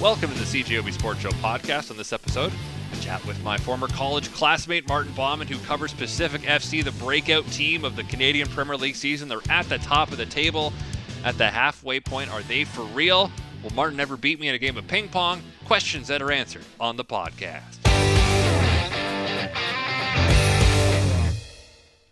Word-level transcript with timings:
Welcome 0.00 0.30
to 0.30 0.38
the 0.38 0.44
CJOB 0.44 0.92
Sports 0.92 1.22
Show 1.22 1.30
podcast. 1.30 1.90
On 1.90 1.96
this 1.96 2.12
episode, 2.12 2.52
I 2.92 2.96
chat 3.00 3.24
with 3.26 3.42
my 3.42 3.58
former 3.58 3.88
college 3.88 4.32
classmate 4.32 4.86
Martin 4.86 5.12
Bauman, 5.14 5.48
who 5.48 5.58
covers 5.66 5.92
Pacific 5.92 6.42
FC, 6.42 6.84
the 6.84 6.92
breakout 6.92 7.44
team 7.48 7.84
of 7.84 7.96
the 7.96 8.04
Canadian 8.04 8.46
Premier 8.46 8.76
League 8.76 8.94
season. 8.94 9.28
They're 9.28 9.40
at 9.50 9.68
the 9.68 9.78
top 9.78 10.12
of 10.12 10.16
the 10.16 10.24
table, 10.24 10.72
at 11.24 11.36
the 11.36 11.50
halfway 11.50 11.98
point. 11.98 12.32
Are 12.32 12.42
they 12.42 12.62
for 12.62 12.82
real? 12.82 13.32
Will 13.64 13.74
Martin 13.74 13.98
ever 13.98 14.16
beat 14.16 14.38
me 14.38 14.46
in 14.46 14.54
a 14.54 14.58
game 14.58 14.76
of 14.76 14.86
ping 14.86 15.08
pong? 15.08 15.42
Questions 15.64 16.06
that 16.06 16.22
are 16.22 16.30
answered 16.30 16.64
on 16.78 16.96
the 16.96 17.04
podcast. 17.04 17.78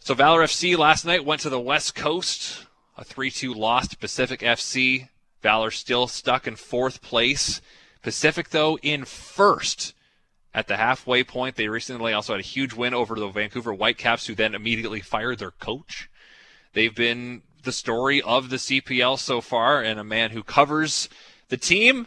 So 0.01 0.13
Valor 0.15 0.43
FC 0.43 0.77
last 0.77 1.05
night 1.05 1.25
went 1.25 1.41
to 1.43 1.51
the 1.51 1.61
West 1.61 1.95
Coast, 1.95 2.67
a 2.99 3.05
3-2 3.05 3.55
loss 3.55 3.87
to 3.87 3.97
Pacific 3.97 4.41
FC. 4.41 5.09
Valor 5.43 5.71
still 5.71 6.07
stuck 6.07 6.47
in 6.47 6.57
fourth 6.57 7.03
place. 7.03 7.61
Pacific, 8.03 8.51
though, 8.51 8.79
in 8.79 9.05
first 9.05 9.95
at 10.55 10.67
the 10.67 10.77
halfway 10.77 11.23
point. 11.23 11.57
They 11.57 11.69
recently 11.69 12.13
also 12.13 12.33
had 12.33 12.41
a 12.41 12.43
huge 12.43 12.73
win 12.73 12.95
over 12.95 13.15
the 13.15 13.29
Vancouver 13.29 13.73
Whitecaps, 13.73 14.27
who 14.27 14.35
then 14.35 14.55
immediately 14.55 15.01
fired 15.01 15.39
their 15.39 15.51
coach. 15.51 16.09
They've 16.73 16.95
been 16.95 17.43
the 17.63 17.73
story 17.73 18.23
of 18.23 18.49
the 18.49 18.57
CPL 18.57 19.19
so 19.19 19.41
far, 19.41 19.83
and 19.83 20.01
a 20.01 20.05
man 20.05 20.31
who 20.31 20.43
covers 20.43 21.09
the 21.49 21.57
team, 21.57 22.07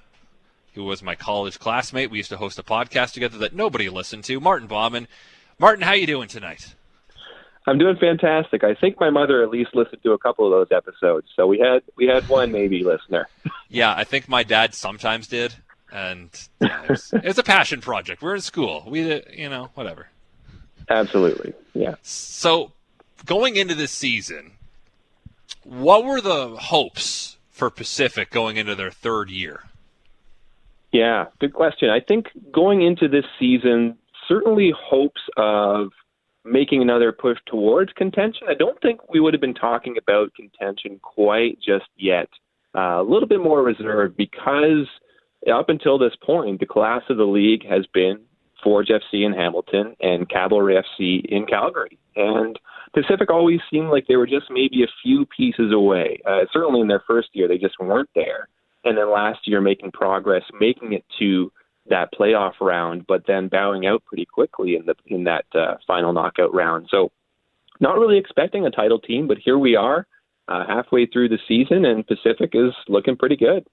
who 0.73 0.83
was 0.83 1.03
my 1.03 1.15
college 1.15 1.59
classmate. 1.59 2.09
We 2.09 2.17
used 2.17 2.29
to 2.29 2.37
host 2.37 2.57
a 2.59 2.63
podcast 2.63 3.13
together 3.13 3.37
that 3.37 3.53
nobody 3.53 3.89
listened 3.89 4.23
to. 4.25 4.39
Martin 4.39 4.67
Bauman. 4.67 5.07
Martin, 5.59 5.83
how 5.83 5.93
you 5.93 6.07
doing 6.07 6.27
tonight? 6.27 6.75
I'm 7.69 7.77
doing 7.77 7.97
fantastic. 7.97 8.63
I 8.63 8.73
think 8.73 8.99
my 8.99 9.09
mother 9.09 9.43
at 9.43 9.49
least 9.49 9.75
listened 9.75 10.01
to 10.03 10.13
a 10.13 10.17
couple 10.17 10.45
of 10.45 10.51
those 10.51 10.75
episodes, 10.75 11.27
so 11.35 11.47
we 11.47 11.59
had 11.59 11.83
we 11.95 12.07
had 12.07 12.27
one 12.27 12.51
maybe 12.51 12.83
listener. 12.83 13.27
yeah, 13.69 13.93
I 13.95 14.03
think 14.03 14.27
my 14.27 14.43
dad 14.43 14.73
sometimes 14.73 15.27
did 15.27 15.55
and 15.91 16.29
yeah, 16.61 16.83
it's, 16.89 17.13
it's 17.13 17.39
a 17.39 17.43
passion 17.43 17.81
project. 17.81 18.21
We're 18.21 18.35
in 18.35 18.41
school. 18.41 18.83
We, 18.87 19.23
you 19.33 19.49
know, 19.49 19.69
whatever. 19.73 20.07
Absolutely, 20.89 21.53
yeah. 21.73 21.95
So, 22.01 22.71
going 23.25 23.55
into 23.55 23.75
this 23.75 23.91
season, 23.91 24.51
what 25.63 26.03
were 26.03 26.21
the 26.21 26.57
hopes 26.57 27.37
for 27.51 27.69
Pacific 27.69 28.31
going 28.31 28.57
into 28.57 28.75
their 28.75 28.91
third 28.91 29.29
year? 29.29 29.63
Yeah, 30.91 31.25
good 31.39 31.53
question. 31.53 31.89
I 31.89 31.99
think 31.99 32.27
going 32.51 32.81
into 32.81 33.07
this 33.07 33.25
season, 33.39 33.97
certainly 34.27 34.73
hopes 34.75 35.21
of 35.37 35.91
making 36.45 36.81
another 36.81 37.11
push 37.11 37.37
towards 37.45 37.91
contention. 37.93 38.47
I 38.49 38.53
don't 38.53 38.79
think 38.81 39.09
we 39.09 39.19
would 39.19 39.33
have 39.33 39.41
been 39.41 39.53
talking 39.53 39.97
about 39.97 40.33
contention 40.33 40.99
quite 41.01 41.59
just 41.59 41.89
yet. 41.97 42.29
Uh, 42.75 43.01
a 43.01 43.03
little 43.03 43.27
bit 43.27 43.41
more 43.41 43.63
reserved 43.63 44.15
because 44.15 44.87
up 45.51 45.69
until 45.69 45.97
this 45.97 46.15
point, 46.23 46.59
the 46.59 46.65
class 46.65 47.01
of 47.09 47.17
the 47.17 47.25
league 47.25 47.65
has 47.67 47.85
been 47.93 48.19
Forge 48.63 48.89
FC 48.89 49.25
in 49.25 49.33
Hamilton 49.33 49.95
and 50.01 50.29
Cavalry 50.29 50.75
FC 50.75 51.25
in 51.25 51.45
Calgary. 51.45 51.97
And 52.15 52.59
Pacific 52.93 53.29
always 53.29 53.59
seemed 53.71 53.89
like 53.89 54.07
they 54.07 54.17
were 54.17 54.27
just 54.27 54.47
maybe 54.49 54.83
a 54.83 54.91
few 55.01 55.25
pieces 55.25 55.71
away. 55.73 56.19
Uh, 56.25 56.41
certainly 56.51 56.81
in 56.81 56.87
their 56.87 57.03
first 57.07 57.29
year, 57.33 57.47
they 57.47 57.57
just 57.57 57.79
weren't 57.79 58.09
there. 58.15 58.49
And 58.83 58.97
then 58.97 59.11
last 59.11 59.39
year, 59.45 59.61
making 59.61 59.91
progress, 59.91 60.43
making 60.59 60.93
it 60.93 61.05
to 61.19 61.51
that 61.89 62.13
playoff 62.13 62.53
round, 62.61 63.05
but 63.07 63.23
then 63.27 63.47
bowing 63.47 63.85
out 63.85 64.03
pretty 64.05 64.25
quickly 64.25 64.75
in 64.75 64.85
the 64.85 64.95
in 65.07 65.25
that 65.25 65.45
uh, 65.53 65.75
final 65.87 66.13
knockout 66.13 66.53
round. 66.53 66.87
So, 66.89 67.11
not 67.79 67.97
really 67.97 68.17
expecting 68.17 68.65
a 68.65 68.71
title 68.71 68.99
team, 68.99 69.27
but 69.27 69.37
here 69.37 69.57
we 69.57 69.75
are, 69.75 70.07
uh, 70.47 70.65
halfway 70.67 71.05
through 71.05 71.29
the 71.29 71.39
season, 71.47 71.85
and 71.85 72.05
Pacific 72.05 72.51
is 72.53 72.73
looking 72.87 73.17
pretty 73.17 73.35
good 73.35 73.65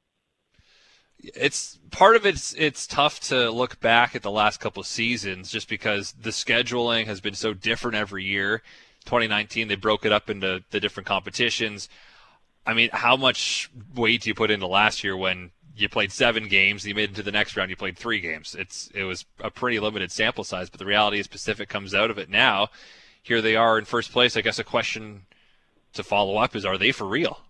it's 1.18 1.78
part 1.90 2.16
of 2.16 2.26
it's 2.26 2.54
it's 2.54 2.86
tough 2.86 3.20
to 3.20 3.50
look 3.50 3.80
back 3.80 4.14
at 4.14 4.22
the 4.22 4.30
last 4.30 4.60
couple 4.60 4.80
of 4.80 4.86
seasons 4.86 5.50
just 5.50 5.68
because 5.68 6.12
the 6.12 6.30
scheduling 6.30 7.06
has 7.06 7.20
been 7.20 7.34
so 7.34 7.54
different 7.54 7.96
every 7.96 8.24
year. 8.24 8.62
2019 9.04 9.68
they 9.68 9.76
broke 9.76 10.04
it 10.04 10.12
up 10.12 10.28
into 10.28 10.62
the 10.70 10.80
different 10.80 11.06
competitions. 11.06 11.88
I 12.66 12.74
mean, 12.74 12.90
how 12.92 13.16
much 13.16 13.70
weight 13.94 14.22
do 14.22 14.30
you 14.30 14.34
put 14.34 14.50
into 14.50 14.66
last 14.66 15.04
year 15.04 15.16
when 15.16 15.52
you 15.76 15.88
played 15.88 16.12
seven 16.12 16.48
games, 16.48 16.86
you 16.86 16.94
made 16.94 17.10
it 17.10 17.16
to 17.16 17.22
the 17.22 17.32
next 17.32 17.56
round, 17.56 17.70
you 17.70 17.76
played 17.76 17.96
three 17.96 18.20
games. 18.20 18.56
It's 18.58 18.90
it 18.94 19.04
was 19.04 19.24
a 19.40 19.50
pretty 19.50 19.78
limited 19.78 20.10
sample 20.10 20.44
size, 20.44 20.70
but 20.70 20.78
the 20.78 20.86
reality 20.86 21.18
is 21.18 21.26
Pacific 21.26 21.68
comes 21.68 21.94
out 21.94 22.10
of 22.10 22.18
it 22.18 22.30
now. 22.30 22.68
Here 23.22 23.42
they 23.42 23.56
are 23.56 23.78
in 23.78 23.84
first 23.84 24.12
place. 24.12 24.36
I 24.36 24.40
guess 24.40 24.58
a 24.58 24.64
question 24.64 25.22
to 25.94 26.02
follow 26.02 26.36
up 26.36 26.56
is: 26.56 26.64
Are 26.64 26.78
they 26.78 26.92
for 26.92 27.06
real? 27.06 27.40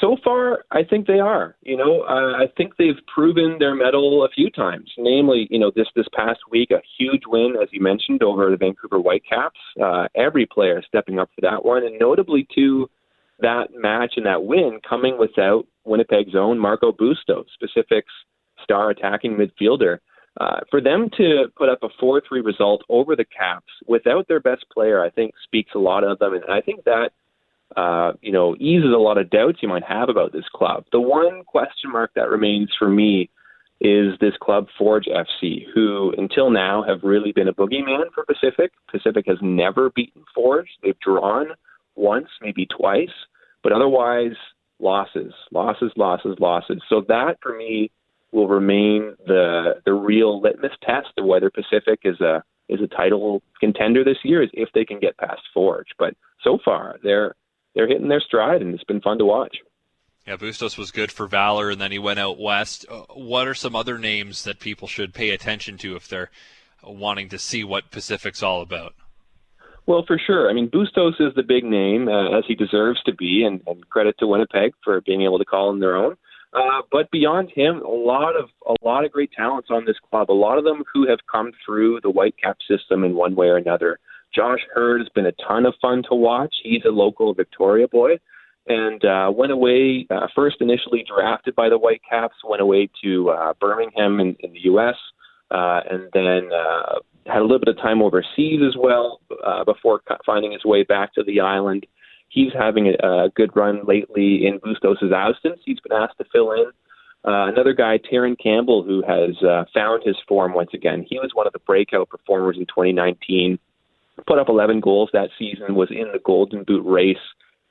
so 0.00 0.16
far, 0.22 0.64
I 0.70 0.84
think 0.84 1.06
they 1.06 1.18
are. 1.18 1.56
You 1.62 1.76
know, 1.76 2.02
uh, 2.02 2.36
I 2.36 2.46
think 2.56 2.76
they've 2.76 2.98
proven 3.12 3.56
their 3.58 3.74
mettle 3.74 4.24
a 4.24 4.28
few 4.28 4.50
times. 4.50 4.90
Namely, 4.98 5.48
you 5.50 5.58
know, 5.58 5.72
this 5.74 5.86
this 5.96 6.06
past 6.14 6.40
week, 6.50 6.70
a 6.70 6.82
huge 6.98 7.22
win, 7.26 7.56
as 7.60 7.68
you 7.72 7.80
mentioned, 7.80 8.22
over 8.22 8.50
the 8.50 8.56
Vancouver 8.56 8.98
Whitecaps. 8.98 9.58
Uh, 9.82 10.08
every 10.14 10.46
player 10.46 10.82
stepping 10.86 11.18
up 11.18 11.30
for 11.34 11.40
that 11.42 11.64
one, 11.64 11.84
and 11.84 11.98
notably 11.98 12.46
too, 12.54 12.88
that 13.40 13.68
match 13.74 14.14
and 14.16 14.26
that 14.26 14.44
win 14.44 14.80
coming 14.88 15.18
without 15.18 15.66
Winnipeg's 15.88 16.34
own 16.34 16.58
Marco 16.58 16.92
Bustos, 16.92 17.46
Pacific's 17.60 18.12
star 18.62 18.90
attacking 18.90 19.36
midfielder. 19.36 19.98
Uh, 20.40 20.60
for 20.70 20.80
them 20.80 21.08
to 21.16 21.46
put 21.56 21.68
up 21.68 21.82
a 21.82 21.88
4 21.98 22.22
3 22.28 22.40
result 22.42 22.82
over 22.88 23.16
the 23.16 23.24
Caps 23.24 23.72
without 23.86 24.28
their 24.28 24.38
best 24.38 24.64
player, 24.72 25.02
I 25.02 25.10
think 25.10 25.32
speaks 25.42 25.72
a 25.74 25.80
lot 25.80 26.04
of 26.04 26.18
them. 26.20 26.34
And 26.34 26.44
I 26.48 26.60
think 26.60 26.84
that 26.84 27.10
uh, 27.76 28.12
you 28.22 28.32
know, 28.32 28.56
eases 28.58 28.92
a 28.94 28.98
lot 28.98 29.18
of 29.18 29.30
doubts 29.30 29.58
you 29.60 29.68
might 29.68 29.84
have 29.84 30.08
about 30.08 30.32
this 30.32 30.46
club. 30.54 30.84
The 30.92 31.00
one 31.00 31.44
question 31.44 31.92
mark 31.92 32.12
that 32.14 32.30
remains 32.30 32.70
for 32.78 32.88
me 32.88 33.30
is 33.80 34.18
this 34.20 34.32
club 34.40 34.66
Forge 34.76 35.06
FC, 35.06 35.64
who 35.74 36.12
until 36.16 36.50
now 36.50 36.82
have 36.82 37.00
really 37.02 37.32
been 37.32 37.48
a 37.48 37.54
boogeyman 37.54 38.12
for 38.14 38.24
Pacific. 38.24 38.72
Pacific 38.90 39.24
has 39.28 39.36
never 39.42 39.90
beaten 39.90 40.24
Forge. 40.34 40.68
They've 40.82 40.98
drawn 40.98 41.48
once, 41.94 42.28
maybe 42.40 42.66
twice, 42.66 43.12
but 43.62 43.72
otherwise 43.72 44.34
losses, 44.80 45.32
losses, 45.52 45.92
losses, 45.96 46.36
losses. 46.38 46.82
So 46.88 47.04
that 47.08 47.38
for 47.42 47.56
me 47.56 47.90
will 48.32 48.48
remain 48.48 49.14
the 49.26 49.80
the 49.84 49.92
real 49.92 50.40
litmus 50.40 50.72
test 50.82 51.08
of 51.16 51.24
whether 51.24 51.50
Pacific 51.50 52.00
is 52.04 52.20
a 52.20 52.42
is 52.68 52.80
a 52.82 52.86
title 52.86 53.42
contender 53.60 54.04
this 54.04 54.18
year 54.24 54.42
is 54.42 54.50
if 54.52 54.68
they 54.74 54.84
can 54.84 55.00
get 55.00 55.16
past 55.16 55.42
Forge. 55.54 55.88
But 55.98 56.14
so 56.42 56.58
far 56.64 56.96
they're 57.02 57.34
they're 57.74 57.88
hitting 57.88 58.08
their 58.08 58.20
stride, 58.20 58.62
and 58.62 58.74
it's 58.74 58.84
been 58.84 59.00
fun 59.00 59.18
to 59.18 59.24
watch. 59.24 59.56
Yeah, 60.26 60.36
Bustos 60.36 60.76
was 60.76 60.90
good 60.90 61.10
for 61.10 61.26
Valor, 61.26 61.70
and 61.70 61.80
then 61.80 61.90
he 61.90 61.98
went 61.98 62.18
out 62.18 62.38
west. 62.38 62.84
Uh, 62.90 63.04
what 63.14 63.48
are 63.48 63.54
some 63.54 63.74
other 63.74 63.98
names 63.98 64.44
that 64.44 64.60
people 64.60 64.86
should 64.86 65.14
pay 65.14 65.30
attention 65.30 65.78
to 65.78 65.96
if 65.96 66.06
they're 66.06 66.30
wanting 66.82 67.30
to 67.30 67.38
see 67.38 67.64
what 67.64 67.90
Pacific's 67.90 68.42
all 68.42 68.60
about? 68.60 68.94
Well, 69.88 70.04
for 70.06 70.20
sure. 70.24 70.50
I 70.50 70.52
mean, 70.52 70.68
Bustos 70.68 71.14
is 71.18 71.34
the 71.34 71.42
big 71.42 71.64
name, 71.64 72.08
uh, 72.08 72.36
as 72.36 72.44
he 72.46 72.54
deserves 72.54 73.02
to 73.04 73.14
be, 73.14 73.42
and, 73.42 73.62
and 73.66 73.88
credit 73.88 74.16
to 74.18 74.26
Winnipeg 74.26 74.74
for 74.84 75.00
being 75.00 75.22
able 75.22 75.38
to 75.38 75.46
call 75.46 75.70
him 75.70 75.80
their 75.80 75.96
own. 75.96 76.14
Uh, 76.52 76.82
but 76.92 77.10
beyond 77.10 77.50
him, 77.54 77.80
a 77.80 77.88
lot 77.88 78.36
of 78.36 78.50
a 78.66 78.74
lot 78.86 79.06
of 79.06 79.12
great 79.12 79.30
talents 79.32 79.68
on 79.70 79.86
this 79.86 79.96
club. 80.10 80.30
A 80.30 80.32
lot 80.32 80.58
of 80.58 80.64
them 80.64 80.82
who 80.92 81.08
have 81.08 81.20
come 81.30 81.52
through 81.64 82.00
the 82.02 82.12
Whitecap 82.12 82.56
system 82.68 83.02
in 83.02 83.14
one 83.14 83.34
way 83.34 83.46
or 83.46 83.56
another. 83.56 83.98
Josh 84.34 84.60
Heard 84.74 85.00
has 85.00 85.08
been 85.14 85.26
a 85.26 85.32
ton 85.46 85.64
of 85.64 85.74
fun 85.80 86.02
to 86.10 86.14
watch. 86.14 86.54
He's 86.62 86.84
a 86.86 86.90
local 86.90 87.32
Victoria 87.32 87.88
boy 87.88 88.18
and 88.66 89.02
uh, 89.06 89.32
went 89.34 89.52
away, 89.52 90.06
uh, 90.10 90.26
first 90.34 90.56
initially 90.60 91.02
drafted 91.08 91.54
by 91.54 91.70
the 91.70 91.78
Whitecaps, 91.78 92.36
went 92.46 92.60
away 92.60 92.90
to 93.02 93.30
uh, 93.30 93.54
Birmingham 93.58 94.20
in, 94.20 94.36
in 94.40 94.52
the 94.52 94.60
U.S., 94.64 94.96
uh, 95.50 95.80
and 95.90 96.10
then 96.12 96.50
uh, 96.52 96.98
had 97.28 97.38
a 97.38 97.42
little 97.42 97.58
bit 97.58 97.68
of 97.68 97.76
time 97.76 98.02
overseas 98.02 98.60
as 98.66 98.76
well 98.76 99.20
uh, 99.44 99.64
before 99.64 100.00
finding 100.26 100.52
his 100.52 100.64
way 100.64 100.82
back 100.82 101.14
to 101.14 101.22
the 101.22 101.40
island. 101.40 101.86
He's 102.28 102.52
having 102.52 102.88
a, 102.88 103.24
a 103.24 103.28
good 103.34 103.54
run 103.54 103.84
lately 103.86 104.46
in 104.46 104.58
Bustos' 104.58 105.12
absence. 105.14 105.60
He's 105.64 105.80
been 105.80 105.96
asked 105.96 106.18
to 106.18 106.24
fill 106.32 106.52
in. 106.52 106.66
Uh, 107.24 107.46
another 107.48 107.72
guy, 107.72 107.98
Terran 107.98 108.36
Campbell, 108.36 108.82
who 108.82 109.02
has 109.02 109.42
uh, 109.42 109.64
found 109.74 110.02
his 110.04 110.16
form 110.26 110.54
once 110.54 110.70
again. 110.72 111.04
He 111.08 111.18
was 111.18 111.30
one 111.34 111.46
of 111.46 111.52
the 111.52 111.58
breakout 111.60 112.08
performers 112.08 112.56
in 112.56 112.66
2019 112.66 113.58
put 114.26 114.38
up 114.38 114.48
11 114.48 114.80
goals 114.80 115.10
that 115.12 115.30
season, 115.38 115.74
was 115.74 115.90
in 115.90 116.10
the 116.12 116.20
Golden 116.24 116.64
Boot 116.64 116.84
race 116.84 117.16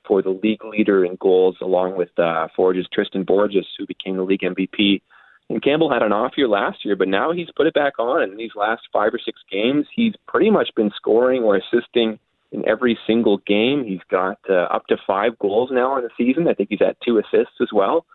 for 0.07 0.21
the 0.21 0.29
league 0.29 0.63
leader 0.63 1.03
in 1.03 1.17
goals, 1.19 1.57
along 1.61 1.97
with 1.97 2.09
uh, 2.17 2.47
Forge's 2.55 2.87
Tristan 2.91 3.23
Borges, 3.23 3.65
who 3.77 3.85
became 3.85 4.17
the 4.17 4.23
league 4.23 4.41
MVP. 4.41 5.01
And 5.49 5.63
Campbell 5.63 5.91
had 5.91 6.01
an 6.01 6.11
off 6.11 6.33
year 6.35 6.47
last 6.47 6.83
year, 6.83 6.95
but 6.95 7.07
now 7.07 7.31
he's 7.31 7.47
put 7.55 7.67
it 7.67 7.73
back 7.73 7.99
on. 7.99 8.21
And 8.21 8.33
in 8.33 8.37
these 8.37 8.55
last 8.55 8.81
five 8.91 9.13
or 9.13 9.19
six 9.23 9.39
games, 9.49 9.85
he's 9.95 10.13
pretty 10.27 10.49
much 10.49 10.69
been 10.75 10.91
scoring 10.95 11.43
or 11.43 11.55
assisting 11.55 12.19
in 12.51 12.67
every 12.67 12.97
single 13.07 13.37
game. 13.47 13.85
He's 13.85 14.01
got 14.11 14.39
uh, 14.49 14.67
up 14.73 14.87
to 14.87 14.97
five 15.05 15.39
goals 15.39 15.69
now 15.71 15.97
in 15.97 16.03
the 16.03 16.09
season. 16.17 16.47
I 16.47 16.53
think 16.53 16.69
he's 16.69 16.81
at 16.81 16.97
two 17.05 17.17
assists 17.17 17.61
as 17.61 17.69
well. 17.73 18.05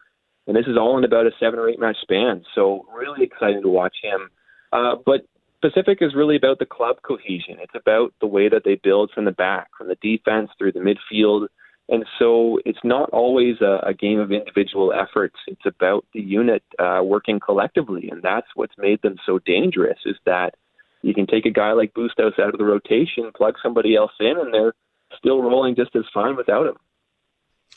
And 0.47 0.57
this 0.57 0.67
is 0.67 0.77
all 0.77 0.99
in 0.99 1.05
about 1.05 1.27
a 1.27 1.31
seven 1.39 1.59
or 1.59 1.69
eight 1.69 1.81
match 1.81 1.97
span. 2.03 2.45
So 2.55 2.85
really 2.95 3.25
excited 3.25 3.63
to 3.63 3.69
watch 3.69 3.97
him. 4.03 4.29
Uh, 4.73 4.97
but 5.05 5.23
Pacific 5.63 5.99
is 6.01 6.15
really 6.15 6.37
about 6.37 6.59
the 6.59 6.67
club 6.67 6.97
cohesion. 7.03 7.59
It's 7.61 7.75
about 7.75 8.13
the 8.21 8.27
way 8.27 8.49
that 8.49 8.63
they 8.65 8.75
build 8.75 9.13
from 9.15 9.25
the 9.25 9.33
back, 9.33 9.69
from 9.79 9.89
the 9.89 9.97
defense 10.03 10.51
through 10.59 10.73
the 10.73 10.81
midfield, 10.81 11.47
And 11.89 12.07
so 12.19 12.59
it's 12.65 12.79
not 12.85 13.11
always 13.11 13.61
a, 13.61 13.81
a 13.87 13.95
game 13.95 14.19
of 14.21 14.33
individual 14.33 14.93
efforts. 14.93 15.37
It's 15.47 15.67
about 15.67 16.07
the 16.15 16.21
unit 16.21 16.63
uh, 16.79 17.01
working 17.05 17.41
collectively, 17.41 18.09
and 18.11 18.23
that's 18.23 18.47
what's 18.55 18.75
made 18.79 19.03
them 19.03 19.17
so 19.27 19.39
dangerous. 19.41 19.99
Is 20.07 20.17
that 20.25 20.55
you 21.03 21.13
can 21.13 21.27
take 21.27 21.45
a 21.45 21.51
guy 21.51 21.73
like 21.73 21.93
Bustos 21.95 22.39
out 22.39 22.55
of 22.55 22.59
the 22.59 22.65
rotation, 22.65 23.31
plug 23.35 23.57
somebody 23.63 23.97
else 23.97 24.13
in, 24.21 24.35
and 24.39 24.55
they're 24.55 24.75
still 25.19 25.43
rolling 25.43 25.75
just 25.75 25.95
as 25.97 26.05
fine 26.15 26.37
without 26.37 26.67
him. 26.67 26.77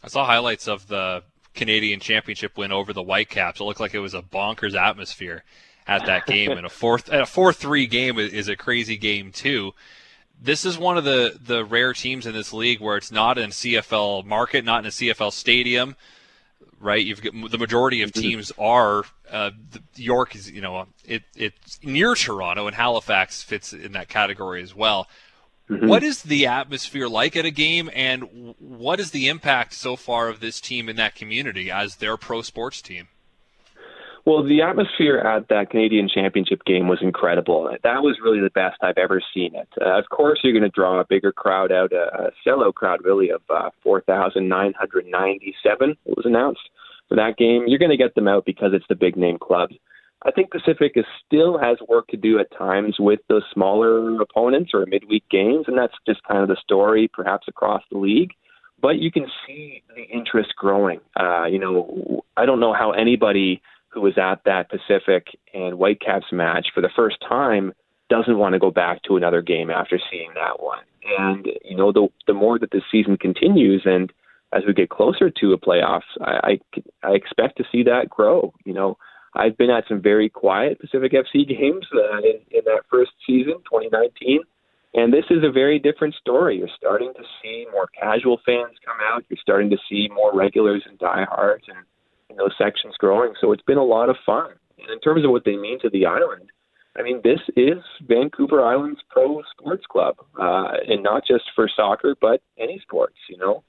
I 0.03 0.07
saw 0.07 0.25
highlights 0.25 0.67
of 0.67 0.87
the 0.87 1.23
Canadian 1.55 1.99
Championship 1.99 2.57
win 2.57 2.71
over 2.71 2.93
the 2.93 3.03
Whitecaps. 3.03 3.59
It 3.59 3.63
looked 3.63 3.79
like 3.79 3.95
it 3.95 3.99
was 3.99 4.13
a 4.13 4.21
bonkers 4.21 4.79
atmosphere 4.79 5.43
at 5.87 6.05
that 6.05 6.25
game, 6.25 6.51
and 6.51 6.65
a 6.65 6.69
fourth 6.69 7.09
a 7.09 7.25
four 7.25 7.53
three 7.53 7.87
game 7.87 8.19
is 8.19 8.47
a 8.47 8.55
crazy 8.55 8.97
game 8.97 9.31
too. 9.31 9.73
This 10.41 10.65
is 10.65 10.77
one 10.77 10.97
of 10.97 11.03
the 11.03 11.39
the 11.43 11.65
rare 11.65 11.93
teams 11.93 12.25
in 12.25 12.33
this 12.33 12.53
league 12.53 12.79
where 12.79 12.97
it's 12.97 13.11
not 13.11 13.37
in 13.37 13.49
CFL 13.49 14.25
market, 14.25 14.63
not 14.63 14.79
in 14.79 14.87
a 14.87 14.89
CFL 14.89 15.31
stadium, 15.31 15.95
right? 16.79 17.03
You've 17.03 17.21
got 17.21 17.33
the 17.51 17.57
majority 17.57 18.01
of 18.01 18.11
mm-hmm. 18.11 18.21
teams 18.21 18.51
are 18.57 19.03
uh, 19.31 19.51
York 19.95 20.35
is 20.35 20.51
you 20.51 20.61
know 20.61 20.87
it 21.03 21.23
it's 21.35 21.79
near 21.83 22.15
Toronto 22.15 22.67
and 22.67 22.75
Halifax 22.75 23.41
fits 23.41 23.73
in 23.73 23.93
that 23.93 24.07
category 24.07 24.61
as 24.61 24.75
well. 24.75 25.07
Mm-hmm. 25.69 25.87
What 25.87 26.03
is 26.03 26.21
the 26.21 26.45
atmosphere 26.45 27.07
like 27.07 27.35
at 27.35 27.45
a 27.45 27.51
game, 27.51 27.89
and 27.95 28.53
what 28.59 28.99
is 28.99 29.11
the 29.11 29.27
impact 29.27 29.73
so 29.73 29.95
far 29.95 30.29
of 30.29 30.39
this 30.39 30.61
team 30.61 30.87
in 30.87 30.95
that 30.97 31.15
community 31.15 31.71
as 31.71 31.95
their 31.95 32.17
pro 32.17 32.43
sports 32.43 32.83
team? 32.83 33.07
Well, 34.25 34.43
the 34.43 34.61
atmosphere 34.63 35.19
at 35.19 35.47
that 35.49 35.69
Canadian 35.69 36.09
Championship 36.09 36.65
game 36.65 36.87
was 36.87 36.97
incredible. 37.01 37.69
That 37.83 38.01
was 38.01 38.17
really 38.23 38.41
the 38.41 38.49
best 38.49 38.77
I've 38.81 38.97
ever 38.97 39.21
seen 39.31 39.53
it. 39.53 39.69
Uh, 39.79 39.99
of 39.99 40.09
course, 40.09 40.39
you're 40.43 40.51
going 40.51 40.63
to 40.63 40.69
draw 40.69 40.99
a 40.99 41.05
bigger 41.05 41.31
crowd 41.31 41.71
out, 41.71 41.93
a, 41.93 42.23
a 42.23 42.31
sellout 42.45 42.73
crowd, 42.73 43.01
really, 43.03 43.29
of 43.29 43.43
uh, 43.51 43.69
4,997, 43.83 45.97
it 46.05 46.17
was 46.17 46.25
announced 46.25 46.67
for 47.07 47.13
that 47.15 47.37
game. 47.37 47.65
You're 47.67 47.77
going 47.77 47.91
to 47.91 47.97
get 47.97 48.15
them 48.15 48.27
out 48.27 48.45
because 48.45 48.71
it's 48.73 48.87
the 48.89 48.95
big 48.95 49.15
name 49.15 49.37
clubs. 49.37 49.75
I 50.23 50.31
think 50.31 50.49
Pacific 50.49 50.93
is 50.95 51.05
still 51.27 51.59
has 51.59 51.77
work 51.87 52.07
to 52.07 52.17
do 52.17 52.39
at 52.39 52.51
times 52.57 52.95
with 52.97 53.19
those 53.29 53.43
smaller 53.53 54.19
opponents 54.19 54.71
or 54.73 54.87
midweek 54.87 55.29
games, 55.29 55.65
and 55.67 55.77
that's 55.77 55.93
just 56.07 56.23
kind 56.23 56.41
of 56.41 56.47
the 56.47 56.57
story, 56.63 57.07
perhaps 57.13 57.47
across 57.47 57.83
the 57.91 57.99
league. 57.99 58.31
But 58.81 58.97
you 58.97 59.11
can 59.11 59.27
see 59.45 59.83
the 59.95 60.01
interest 60.01 60.55
growing. 60.57 60.99
Uh, 61.19 61.45
you 61.45 61.59
know, 61.59 62.23
I 62.35 62.47
don't 62.47 62.59
know 62.59 62.73
how 62.73 62.89
anybody 62.91 63.61
who 63.95 64.01
was 64.01 64.17
at 64.17 64.43
that 64.45 64.69
Pacific 64.69 65.27
and 65.53 65.75
Whitecaps 65.75 66.27
match 66.31 66.67
for 66.75 66.81
the 66.81 66.91
first 66.95 67.17
time 67.27 67.73
doesn't 68.09 68.37
want 68.37 68.53
to 68.53 68.59
go 68.59 68.69
back 68.69 69.01
to 69.03 69.17
another 69.17 69.41
game 69.41 69.71
after 69.71 69.99
seeing 70.11 70.29
that 70.35 70.61
one. 70.61 70.83
And 71.17 71.47
you 71.63 71.75
know, 71.75 71.91
the 71.91 72.09
the 72.27 72.33
more 72.33 72.59
that 72.59 72.71
the 72.71 72.81
season 72.91 73.17
continues, 73.17 73.83
and 73.85 74.11
as 74.53 74.63
we 74.67 74.73
get 74.73 74.89
closer 74.89 75.29
to 75.29 75.53
a 75.53 75.57
playoffs, 75.57 76.01
I, 76.21 76.59
I 77.03 77.07
I 77.07 77.11
expect 77.13 77.57
to 77.57 77.63
see 77.71 77.83
that 77.83 78.09
grow. 78.09 78.53
You 78.65 78.73
know 78.73 78.97
I've 79.35 79.57
been 79.57 79.69
at 79.69 79.83
some 79.87 80.01
very 80.01 80.29
quiet 80.29 80.79
Pacific 80.79 81.11
FC 81.11 81.47
games 81.47 81.85
uh, 81.93 82.17
in, 82.19 82.39
in 82.51 82.61
that 82.65 82.83
first 82.89 83.11
season, 83.27 83.55
2019. 83.69 84.39
And 84.93 85.11
this 85.11 85.25
is 85.29 85.43
a 85.43 85.51
very 85.51 85.77
different 85.77 86.15
story. 86.15 86.57
You're 86.57 86.69
starting 86.77 87.11
to 87.15 87.23
see 87.43 87.65
more 87.71 87.87
casual 87.87 88.39
fans 88.45 88.77
come 88.85 88.95
out. 89.11 89.25
You're 89.29 89.39
starting 89.41 89.69
to 89.71 89.77
see 89.89 90.07
more 90.13 90.33
regulars 90.33 90.83
and 90.87 90.97
diehards 90.97 91.65
and, 91.67 91.85
and 92.29 92.39
those 92.39 92.53
sections 92.57 92.95
growing. 92.97 93.33
So 93.39 93.51
it's 93.51 93.63
been 93.63 93.77
a 93.77 93.83
lot 93.83 94.09
of 94.09 94.15
fun. 94.25 94.51
And 94.79 94.89
in 94.89 94.99
terms 94.99 95.23
of 95.23 95.31
what 95.31 95.45
they 95.45 95.55
mean 95.55 95.79
to 95.81 95.89
the 95.89 96.05
island, 96.05 96.49
I 96.97 97.03
mean, 97.03 97.21
this 97.23 97.39
is 97.57 97.77
Vancouver 98.07 98.63
Island's 98.63 99.01
pro 99.09 99.41
sports 99.51 99.83
club, 99.89 100.15
uh, 100.39 100.77
and 100.87 101.03
not 101.03 101.23
just 101.27 101.43
for 101.53 101.69
soccer, 101.75 102.15
but 102.19 102.41
any 102.57 102.79
sports, 102.79 103.17
you 103.29 103.37
know. 103.37 103.63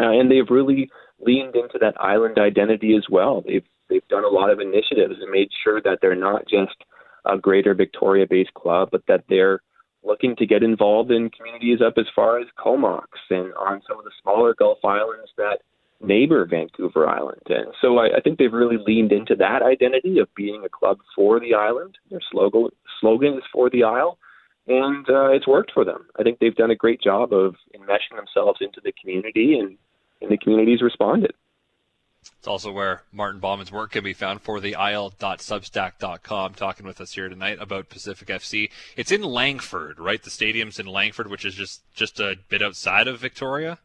Uh, 0.00 0.10
and 0.10 0.30
they've 0.30 0.48
really 0.48 0.90
leaned 1.20 1.56
into 1.56 1.78
that 1.80 2.00
island 2.00 2.38
identity 2.38 2.94
as 2.96 3.04
well. 3.10 3.42
They've 3.46 3.64
they've 3.88 4.06
done 4.08 4.24
a 4.24 4.28
lot 4.28 4.50
of 4.50 4.60
initiatives 4.60 5.16
and 5.20 5.30
made 5.30 5.48
sure 5.62 5.80
that 5.82 5.98
they're 6.00 6.14
not 6.14 6.46
just 6.48 6.76
a 7.24 7.36
greater 7.36 7.74
Victoria 7.74 8.26
based 8.28 8.54
club, 8.54 8.88
but 8.92 9.02
that 9.08 9.24
they're 9.28 9.60
looking 10.04 10.34
to 10.36 10.46
get 10.46 10.62
involved 10.62 11.10
in 11.10 11.30
communities 11.30 11.80
up 11.84 11.94
as 11.96 12.06
far 12.14 12.38
as 12.38 12.46
Comox 12.58 13.06
and 13.30 13.52
on 13.54 13.82
some 13.86 13.98
of 13.98 14.04
the 14.04 14.10
smaller 14.22 14.54
Gulf 14.54 14.78
Islands 14.84 15.30
that 15.36 15.58
neighbor 16.02 16.44
Vancouver 16.46 17.08
Island. 17.08 17.42
And 17.46 17.68
so 17.80 17.98
I, 17.98 18.16
I 18.16 18.20
think 18.20 18.38
they've 18.38 18.52
really 18.52 18.78
leaned 18.84 19.12
into 19.12 19.34
that 19.36 19.62
identity 19.62 20.18
of 20.18 20.34
being 20.34 20.64
a 20.64 20.68
club 20.68 20.98
for 21.14 21.40
the 21.40 21.54
island. 21.54 21.96
Their 22.10 22.20
slogan, 22.30 22.68
slogan 23.00 23.34
is 23.34 23.44
for 23.52 23.70
the 23.70 23.84
Isle. 23.84 24.18
And 24.66 25.08
uh, 25.08 25.30
it's 25.30 25.48
worked 25.48 25.72
for 25.72 25.84
them. 25.84 26.06
I 26.18 26.22
think 26.22 26.38
they've 26.38 26.54
done 26.54 26.70
a 26.70 26.76
great 26.76 27.00
job 27.00 27.32
of 27.32 27.56
enmeshing 27.74 28.16
themselves 28.16 28.60
into 28.60 28.80
the 28.82 28.92
community, 28.92 29.58
and, 29.58 29.76
and 30.20 30.30
the 30.30 30.36
community's 30.36 30.82
responded. 30.82 31.32
It's 32.38 32.46
also 32.46 32.70
where 32.70 33.02
Martin 33.10 33.40
Bauman's 33.40 33.72
work 33.72 33.90
can 33.90 34.04
be 34.04 34.12
found 34.12 34.42
for 34.42 34.60
the 34.60 34.76
isle.substack.com, 34.76 36.54
talking 36.54 36.86
with 36.86 37.00
us 37.00 37.12
here 37.12 37.28
tonight 37.28 37.58
about 37.60 37.88
Pacific 37.88 38.28
FC. 38.28 38.70
It's 38.96 39.10
in 39.10 39.22
Langford, 39.22 39.98
right? 39.98 40.22
The 40.22 40.30
stadium's 40.30 40.78
in 40.78 40.86
Langford, 40.86 41.28
which 41.28 41.44
is 41.44 41.56
just, 41.56 41.82
just 41.92 42.20
a 42.20 42.36
bit 42.48 42.62
outside 42.62 43.08
of 43.08 43.18
Victoria? 43.18 43.78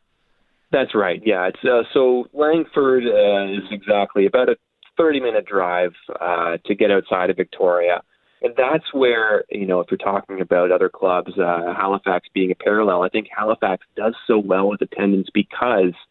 That's 0.72 0.94
right, 0.94 1.22
yeah. 1.26 1.48
It's 1.48 1.64
uh, 1.64 1.84
So 1.94 2.26
Langford 2.34 3.04
uh, 3.04 3.54
is 3.54 3.64
exactly 3.72 4.26
about 4.26 4.50
a 4.50 4.58
30 4.98 5.20
minute 5.20 5.46
drive 5.46 5.94
uh, 6.20 6.58
to 6.66 6.76
get 6.76 6.92
outside 6.92 7.30
of 7.30 7.38
Victoria. 7.38 8.02
And 8.42 8.54
that's 8.56 8.94
where, 8.94 9.46
you 9.50 9.66
know, 9.66 9.80
if 9.80 9.88
you're 9.90 9.98
talking 9.98 10.42
about 10.42 10.72
other 10.72 10.90
clubs, 10.90 11.32
uh, 11.40 11.74
Halifax 11.76 12.28
being 12.34 12.52
a 12.52 12.56
parallel, 12.56 13.02
I 13.02 13.10
think 13.10 13.28
Halifax 13.36 13.86
does 13.96 14.16
so 14.28 14.38
well 14.38 14.70
with 14.70 14.82
attendance 14.82 15.28
because– 15.34 15.94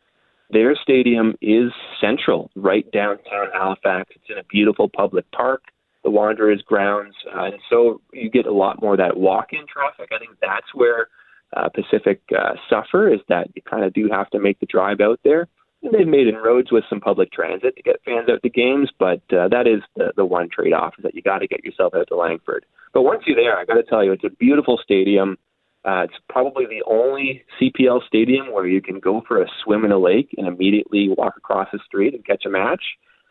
their 0.50 0.76
stadium 0.76 1.34
is 1.40 1.72
central, 2.00 2.50
right 2.54 2.90
downtown 2.92 3.48
Halifax. 3.52 4.10
It's 4.14 4.30
in 4.30 4.38
a 4.38 4.44
beautiful 4.44 4.88
public 4.88 5.30
park, 5.32 5.62
the 6.04 6.10
Wanderers 6.10 6.62
grounds, 6.62 7.14
uh, 7.34 7.44
and 7.44 7.60
so 7.68 8.00
you 8.12 8.30
get 8.30 8.46
a 8.46 8.52
lot 8.52 8.80
more 8.80 8.92
of 8.92 8.98
that 8.98 9.16
walk-in 9.16 9.66
traffic. 9.66 10.10
I 10.14 10.18
think 10.18 10.38
that's 10.40 10.72
where 10.72 11.08
uh, 11.56 11.68
Pacific 11.68 12.20
uh, 12.36 12.54
suffer 12.68 13.12
is 13.12 13.20
that 13.28 13.48
you 13.54 13.62
kind 13.62 13.84
of 13.84 13.92
do 13.92 14.08
have 14.10 14.30
to 14.30 14.38
make 14.38 14.60
the 14.60 14.66
drive 14.66 15.00
out 15.00 15.20
there. 15.24 15.48
And 15.82 15.92
they've 15.92 16.06
made 16.06 16.26
inroads 16.26 16.72
with 16.72 16.84
some 16.88 17.00
public 17.00 17.32
transit 17.32 17.76
to 17.76 17.82
get 17.82 18.00
fans 18.04 18.28
out 18.28 18.42
to 18.42 18.48
games, 18.50 18.90
but 18.98 19.20
uh, 19.32 19.48
that 19.48 19.66
is 19.66 19.82
the, 19.94 20.12
the 20.16 20.24
one 20.24 20.48
trade-off 20.50 20.94
is 20.98 21.02
that 21.04 21.14
you 21.14 21.22
got 21.22 21.38
to 21.38 21.46
get 21.46 21.64
yourself 21.64 21.94
out 21.94 22.08
to 22.08 22.16
Langford. 22.16 22.64
But 22.92 23.02
once 23.02 23.22
you're 23.26 23.36
there, 23.36 23.58
I 23.58 23.64
got 23.64 23.74
to 23.74 23.82
tell 23.82 24.02
you, 24.02 24.12
it's 24.12 24.24
a 24.24 24.30
beautiful 24.30 24.80
stadium. 24.82 25.38
Uh, 25.84 26.02
it's 26.02 26.14
probably 26.28 26.66
the 26.66 26.82
only 26.86 27.44
CPL 27.60 28.06
stadium 28.06 28.52
where 28.52 28.66
you 28.66 28.82
can 28.82 28.98
go 28.98 29.22
for 29.28 29.40
a 29.40 29.46
swim 29.62 29.84
in 29.84 29.92
a 29.92 29.98
lake 29.98 30.34
and 30.36 30.48
immediately 30.48 31.08
walk 31.16 31.34
across 31.36 31.68
the 31.72 31.78
street 31.86 32.14
and 32.14 32.24
catch 32.24 32.44
a 32.44 32.50
match. 32.50 32.82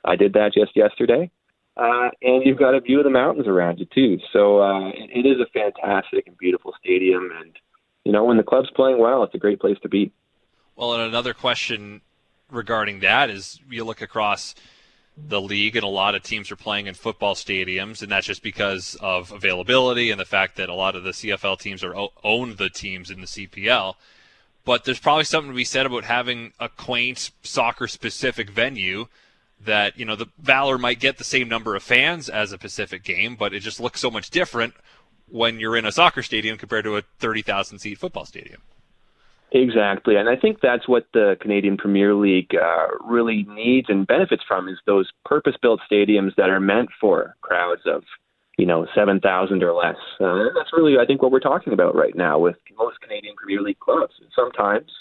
I 0.05 0.15
did 0.15 0.33
that 0.33 0.53
just 0.53 0.75
yesterday. 0.75 1.31
Uh, 1.77 2.09
and 2.21 2.45
you've 2.45 2.59
got 2.59 2.73
a 2.73 2.79
view 2.79 2.99
of 2.99 3.03
the 3.03 3.09
mountains 3.09 3.47
around 3.47 3.79
you 3.79 3.85
too. 3.93 4.17
So 4.31 4.61
uh, 4.61 4.89
it 4.89 5.25
is 5.25 5.37
a 5.41 5.51
fantastic 5.51 6.27
and 6.27 6.37
beautiful 6.37 6.73
stadium. 6.79 7.29
And 7.37 7.57
you 8.05 8.11
know, 8.11 8.23
when 8.23 8.37
the 8.37 8.43
club's 8.43 8.69
playing 8.71 8.99
well, 8.99 9.23
it's 9.23 9.35
a 9.35 9.39
great 9.39 9.59
place 9.59 9.77
to 9.81 9.89
be. 9.89 10.13
Well, 10.75 10.93
and 10.93 11.03
another 11.03 11.33
question 11.33 12.01
regarding 12.51 12.99
that 13.01 13.29
is 13.29 13.59
you 13.69 13.83
look 13.83 14.01
across 14.01 14.55
the 15.17 15.41
league, 15.41 15.75
and 15.75 15.83
a 15.83 15.89
lot 15.89 16.13
of 16.13 16.23
teams 16.23 16.51
are 16.51 16.55
playing 16.55 16.87
in 16.87 16.93
football 16.93 17.35
stadiums, 17.35 18.01
and 18.01 18.11
that's 18.11 18.27
just 18.27 18.43
because 18.43 18.95
of 19.01 19.31
availability 19.31 20.11
and 20.11 20.19
the 20.19 20.25
fact 20.25 20.57
that 20.57 20.69
a 20.69 20.73
lot 20.73 20.95
of 20.95 21.03
the 21.03 21.11
CFL 21.11 21.57
teams 21.59 21.83
are 21.83 21.95
own 22.23 22.55
the 22.57 22.69
teams 22.69 23.09
in 23.09 23.21
the 23.21 23.27
CPL. 23.27 23.95
But 24.65 24.83
there's 24.83 24.99
probably 24.99 25.23
something 25.23 25.51
to 25.51 25.55
be 25.55 25.63
said 25.63 25.85
about 25.85 26.03
having 26.03 26.53
a 26.59 26.69
quaint 26.69 27.31
soccer-specific 27.43 28.49
venue 28.49 29.07
that 29.63 29.97
you 29.97 30.05
know 30.05 30.15
the 30.15 30.27
Valor 30.37 30.77
might 30.77 30.99
get 30.99 31.17
the 31.17 31.23
same 31.23 31.47
number 31.47 31.75
of 31.75 31.83
fans 31.83 32.29
as 32.29 32.51
a 32.51 32.57
Pacific 32.57 33.03
game, 33.03 33.35
but 33.35 33.53
it 33.53 33.61
just 33.61 33.79
looks 33.79 34.01
so 34.01 34.11
much 34.11 34.29
different 34.29 34.73
when 35.29 35.59
you're 35.59 35.75
in 35.75 35.85
a 35.85 35.91
soccer 35.91 36.23
stadium 36.23 36.57
compared 36.57 36.85
to 36.85 36.97
a 36.97 37.01
30,000 37.19 37.79
seat 37.79 37.97
football 37.97 38.25
stadium. 38.25 38.61
Exactly, 39.51 40.15
and 40.17 40.27
I 40.27 40.35
think 40.35 40.59
that's 40.61 40.87
what 40.87 41.05
the 41.13 41.37
Canadian 41.39 41.77
Premier 41.77 42.13
League 42.13 42.53
uh, 42.55 42.87
really 43.05 43.43
needs 43.47 43.87
and 43.89 44.05
benefits 44.05 44.43
from 44.45 44.67
is 44.67 44.77
those 44.85 45.09
purpose-built 45.23 45.79
stadiums 45.89 46.35
that 46.35 46.49
are 46.49 46.59
meant 46.59 46.89
for 46.99 47.35
crowds 47.41 47.83
of, 47.85 48.03
you 48.57 48.65
know, 48.65 48.85
seven 48.93 49.19
thousand 49.21 49.63
or 49.63 49.71
less. 49.73 49.95
Uh, 50.19 50.45
that's 50.55 50.73
really, 50.73 50.97
I 50.97 51.05
think, 51.05 51.21
what 51.21 51.31
we're 51.31 51.39
talking 51.39 51.73
about 51.73 51.95
right 51.95 52.15
now 52.15 52.37
with 52.39 52.57
most 52.77 52.99
Canadian 53.01 53.35
Premier 53.35 53.61
League 53.61 53.79
clubs. 53.79 54.13
Sometimes 54.35 54.91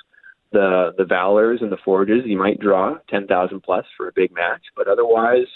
the 0.53 0.93
the 0.99 1.05
Valors 1.05 1.61
and 1.61 1.73
the 1.73 1.79
Forges, 1.85 2.23
you 2.25 2.39
might 2.39 2.61
draw 2.61 2.97
ten 3.11 3.27
thousand 3.27 3.63
plus 3.63 3.87
for 3.97 4.09
a 4.09 4.13
big 4.15 4.33
match, 4.33 4.63
but 4.77 4.87
otherwise, 4.89 5.47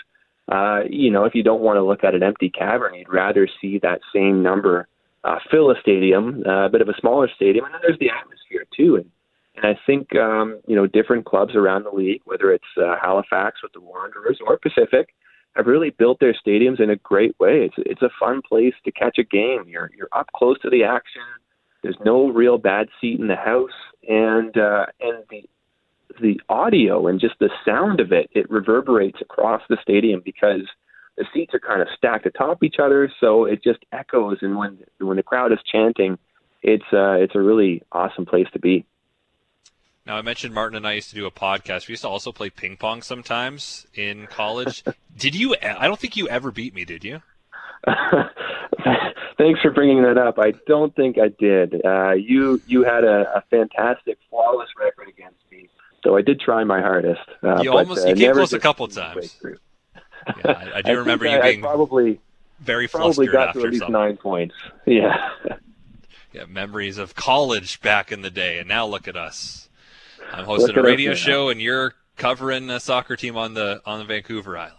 uh, 0.48 0.80
you 0.88 1.10
know, 1.10 1.24
if 1.24 1.34
you 1.34 1.42
don't 1.42 1.60
want 1.60 1.76
to 1.76 1.82
look 1.82 2.04
at 2.04 2.14
an 2.14 2.22
empty 2.22 2.50
cavern, 2.50 2.94
you'd 2.94 3.08
rather 3.08 3.48
see 3.60 3.78
that 3.80 4.00
same 4.14 4.42
number 4.42 4.88
uh, 5.24 5.38
fill 5.50 5.70
a 5.70 5.74
stadium, 5.80 6.42
uh, 6.46 6.66
a 6.66 6.68
bit 6.68 6.80
of 6.80 6.88
a 6.88 6.94
smaller 7.00 7.28
stadium, 7.34 7.64
and 7.64 7.74
then 7.74 7.80
there's 7.82 7.98
the 7.98 8.10
atmosphere 8.10 8.64
too. 8.76 8.96
And 8.96 9.10
and 9.56 9.66
I 9.66 9.78
think 9.86 10.14
um, 10.14 10.60
you 10.66 10.76
know 10.76 10.86
different 10.86 11.24
clubs 11.24 11.54
around 11.54 11.84
the 11.84 11.90
league, 11.90 12.22
whether 12.24 12.52
it's 12.52 12.64
uh, 12.76 12.94
Halifax 13.00 13.62
with 13.62 13.72
the 13.72 13.80
Wanderers 13.80 14.38
or 14.46 14.56
Pacific, 14.58 15.08
have 15.56 15.66
really 15.66 15.90
built 15.90 16.20
their 16.20 16.34
stadiums 16.34 16.80
in 16.80 16.90
a 16.90 16.96
great 16.96 17.38
way. 17.40 17.64
It's 17.64 17.74
it's 17.78 18.02
a 18.02 18.10
fun 18.20 18.40
place 18.48 18.74
to 18.84 18.92
catch 18.92 19.18
a 19.18 19.24
game. 19.24 19.64
You're 19.66 19.90
you're 19.96 20.08
up 20.12 20.28
close 20.34 20.58
to 20.60 20.70
the 20.70 20.84
action. 20.84 21.22
There's 21.82 21.98
no 22.04 22.28
real 22.28 22.58
bad 22.58 22.88
seat 23.00 23.20
in 23.20 23.28
the 23.28 23.36
house, 23.36 23.70
and 24.08 24.56
uh, 24.56 24.86
and 25.00 25.24
the 25.30 25.44
the 26.20 26.40
audio 26.48 27.06
and 27.06 27.20
just 27.20 27.38
the 27.38 27.50
sound 27.64 28.00
of 28.00 28.12
it, 28.12 28.30
it 28.32 28.50
reverberates 28.50 29.20
across 29.20 29.62
the 29.68 29.78
stadium 29.82 30.22
because 30.24 30.62
the 31.16 31.24
seats 31.34 31.54
are 31.54 31.60
kind 31.60 31.82
of 31.82 31.88
stacked 31.96 32.26
atop 32.26 32.62
each 32.62 32.76
other, 32.78 33.12
so 33.20 33.44
it 33.44 33.62
just 33.62 33.80
echoes. 33.92 34.38
And 34.40 34.56
when 34.56 34.78
when 34.98 35.16
the 35.16 35.22
crowd 35.22 35.52
is 35.52 35.58
chanting, 35.70 36.18
it's 36.62 36.84
uh, 36.92 37.12
it's 37.12 37.34
a 37.34 37.40
really 37.40 37.82
awesome 37.92 38.26
place 38.26 38.46
to 38.52 38.58
be. 38.58 38.84
Now, 40.06 40.16
I 40.16 40.22
mentioned 40.22 40.54
Martin 40.54 40.76
and 40.76 40.86
I 40.86 40.94
used 40.94 41.10
to 41.10 41.16
do 41.16 41.26
a 41.26 41.30
podcast. 41.30 41.86
We 41.86 41.92
used 41.92 42.02
to 42.02 42.08
also 42.08 42.32
play 42.32 42.48
ping 42.48 42.78
pong 42.78 43.02
sometimes 43.02 43.86
in 43.94 44.26
college. 44.26 44.82
did 45.16 45.34
you? 45.34 45.54
I 45.62 45.86
don't 45.86 45.98
think 45.98 46.16
you 46.16 46.28
ever 46.28 46.50
beat 46.50 46.74
me, 46.74 46.84
did 46.84 47.04
you? 47.04 47.20
Thanks 49.38 49.60
for 49.60 49.70
bringing 49.70 50.02
that 50.02 50.18
up. 50.18 50.38
I 50.38 50.52
don't 50.66 50.94
think 50.96 51.16
I 51.18 51.28
did. 51.38 51.80
Uh, 51.84 52.12
you 52.12 52.60
you 52.66 52.84
had 52.84 53.04
a, 53.04 53.38
a 53.38 53.42
fantastic, 53.50 54.18
flawless 54.28 54.68
record 54.78 55.08
against 55.08 55.38
me, 55.47 55.47
so 56.08 56.16
I 56.16 56.22
did 56.22 56.40
try 56.40 56.64
my 56.64 56.80
hardest. 56.80 57.20
Uh, 57.42 57.60
you 57.60 57.70
almost 57.70 58.00
but, 58.00 58.12
uh, 58.12 58.14
you 58.14 58.26
came 58.26 58.32
close 58.32 58.54
a 58.54 58.58
couple 58.58 58.88
times. 58.88 59.36
yeah, 59.44 59.52
I, 60.46 60.72
I, 60.76 60.82
do 60.82 60.92
I 60.92 60.94
remember 60.94 61.26
you 61.26 61.32
I, 61.38 61.50
being 61.50 61.60
probably 61.60 62.18
very 62.60 62.88
probably 62.88 63.26
got 63.26 63.48
after 63.48 63.60
to 63.60 63.66
at 63.66 63.72
least 63.72 63.80
something. 63.80 63.92
nine 63.92 64.16
points. 64.16 64.54
Yeah. 64.86 65.28
yeah, 66.32 66.46
memories 66.46 66.96
of 66.96 67.14
college 67.14 67.82
back 67.82 68.10
in 68.10 68.22
the 68.22 68.30
day, 68.30 68.58
and 68.58 68.66
now 68.66 68.86
look 68.86 69.06
at 69.06 69.16
us. 69.16 69.68
I'm 70.32 70.46
hosting 70.46 70.68
Look 70.68 70.78
a 70.78 70.82
radio 70.82 71.10
now. 71.10 71.16
show, 71.16 71.48
and 71.50 71.60
you're 71.60 71.92
covering 72.16 72.70
a 72.70 72.80
soccer 72.80 73.14
team 73.14 73.36
on 73.36 73.52
the 73.52 73.82
on 73.84 73.98
the 73.98 74.06
Vancouver 74.06 74.56
Island. 74.56 74.76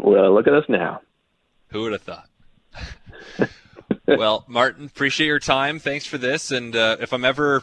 Well, 0.00 0.34
look 0.34 0.48
at 0.48 0.54
us 0.54 0.64
now. 0.68 1.02
Who 1.68 1.82
would 1.82 1.92
have 1.92 2.02
thought? 2.02 2.28
well, 4.08 4.44
Martin, 4.48 4.86
appreciate 4.86 5.28
your 5.28 5.38
time. 5.38 5.78
Thanks 5.78 6.04
for 6.04 6.18
this. 6.18 6.50
And 6.50 6.74
uh, 6.74 6.96
if 6.98 7.12
I'm 7.12 7.24
ever 7.24 7.62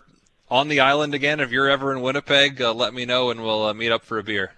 on 0.49 0.67
the 0.67 0.79
island 0.79 1.13
again, 1.13 1.39
if 1.39 1.51
you're 1.51 1.69
ever 1.69 1.91
in 1.91 2.01
Winnipeg, 2.01 2.61
uh, 2.61 2.73
let 2.73 2.93
me 2.93 3.05
know 3.05 3.29
and 3.29 3.41
we'll 3.41 3.65
uh, 3.65 3.73
meet 3.73 3.91
up 3.91 4.03
for 4.03 4.17
a 4.17 4.23
beer. 4.23 4.53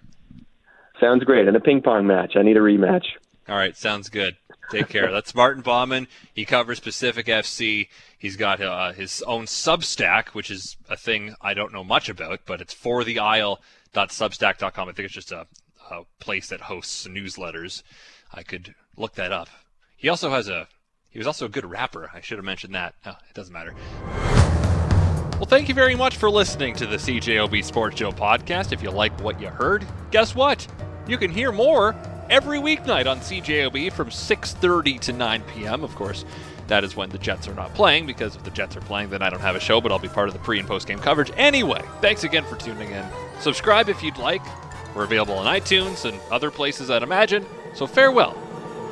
Sounds 1.00 1.24
great. 1.24 1.48
And 1.48 1.58
a 1.58 1.60
ping 1.60 1.82
pong 1.82 2.08
match. 2.08 2.34
I 2.36 2.44
need 2.44 2.58
a 2.58 2.62
rematch. 2.62 3.06
All 3.50 3.56
right, 3.56 3.76
sounds 3.76 4.10
good. 4.10 4.38
Take 4.70 4.88
care. 4.88 5.12
That's 5.12 5.36
Martin 5.36 5.64
Bauman. 5.64 6.08
He 6.34 6.46
covers 6.46 6.80
Pacific 6.80 7.26
FC. 7.26 7.90
He's 8.18 8.38
got 8.38 8.62
uh, 8.62 8.94
his 8.94 9.22
own 9.24 9.46
Substack, 9.46 10.30
which 10.30 10.52
is 10.52 10.78
a 10.90 10.96
thing 10.96 11.36
I 11.42 11.54
don't 11.54 11.74
know 11.74 11.84
much 11.84 12.08
about, 12.08 12.42
but 12.46 12.62
it's 12.62 12.74
for 12.74 13.04
the 13.04 13.20
isle.substack.com. 13.20 14.90
I 14.90 14.92
think 14.92 15.06
it's 15.06 15.14
just 15.14 15.32
a, 15.32 15.48
a 15.90 16.04
place 16.20 16.48
that 16.50 16.62
hosts 16.62 17.08
newsletters. 17.08 17.84
I 18.32 18.44
could 18.44 18.76
look 18.96 19.16
that 19.16 19.32
up. 19.32 19.50
He 19.98 20.08
also 20.08 20.30
has 20.30 20.48
a 20.48 20.68
he 21.10 21.20
was 21.20 21.28
also 21.28 21.46
a 21.46 21.50
good 21.50 21.66
rapper. 21.66 22.10
I 22.14 22.22
should 22.22 22.38
have 22.38 22.46
mentioned 22.46 22.74
that. 22.74 22.96
No, 23.06 23.12
it 23.12 23.34
doesn't 23.34 23.52
matter. 23.52 23.76
Well, 25.42 25.50
thank 25.50 25.68
you 25.68 25.74
very 25.74 25.96
much 25.96 26.18
for 26.18 26.30
listening 26.30 26.76
to 26.76 26.86
the 26.86 26.98
CJOB 26.98 27.64
Sports 27.64 27.98
Show 27.98 28.12
podcast. 28.12 28.72
If 28.72 28.84
you 28.84 28.92
like 28.92 29.20
what 29.22 29.42
you 29.42 29.48
heard, 29.48 29.84
guess 30.12 30.36
what? 30.36 30.68
You 31.08 31.18
can 31.18 31.32
hear 31.32 31.52
more 31.52 31.96
every 32.30 32.60
weeknight 32.60 33.10
on 33.10 33.22
CJOB 33.22 33.92
from 33.92 34.12
6:30 34.12 35.00
to 35.00 35.14
9 35.14 35.42
p.m. 35.42 35.84
Of 35.84 35.96
course, 35.96 36.26
that 36.68 36.84
is 36.84 36.96
when 36.96 37.10
the 37.10 37.18
Jets 37.18 37.48
are 37.48 37.56
not 37.56 37.74
playing 37.74 38.06
because 38.06 38.36
if 38.36 38.44
the 38.44 38.52
Jets 38.52 38.78
are 38.78 38.82
playing, 38.82 39.10
then 39.10 39.24
I 39.24 39.32
don't 39.32 39.40
have 39.40 39.56
a 39.56 39.60
show, 39.60 39.82
but 39.82 39.92
I'll 39.92 39.98
be 39.98 40.08
part 40.08 40.28
of 40.28 40.34
the 40.34 40.40
pre 40.42 40.60
and 40.60 40.68
post 40.68 40.88
game 40.88 41.00
coverage 41.00 41.32
anyway. 41.36 41.82
Thanks 42.02 42.24
again 42.24 42.44
for 42.44 42.56
tuning 42.56 42.92
in. 42.92 43.04
Subscribe 43.40 43.90
if 43.90 44.04
you'd 44.04 44.20
like. 44.20 44.44
We're 44.96 45.06
available 45.06 45.34
on 45.34 45.48
iTunes 45.48 46.06
and 46.08 46.22
other 46.30 46.52
places 46.52 46.92
I'd 46.92 47.02
imagine. 47.02 47.48
So 47.74 47.88
farewell 47.88 48.38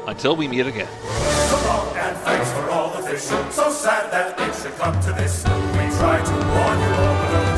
until 0.07 0.35
we 0.35 0.47
meet 0.47 0.65
again. 0.65 1.28
And 1.69 2.17
thanks 2.19 2.51
for 2.53 2.69
all 2.69 2.89
the 2.89 3.07
fish. 3.07 3.21
So 3.21 3.69
sad 3.69 4.11
that 4.11 4.39
it 4.39 4.55
should 4.55 4.75
come 4.77 4.99
to 5.01 5.11
this. 5.13 5.43
We 5.43 5.85
try 5.99 6.17
to 6.23 6.33
warn 6.33 6.79
you 6.79 6.91
all, 7.03 7.15
but 7.21 7.48